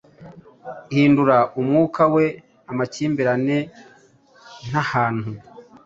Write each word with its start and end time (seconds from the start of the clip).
Hindura 0.93 1.37
umwuka 1.59 2.03
we 2.13 2.25
amakimbirane 2.71 3.57
ntahantu 4.69 5.29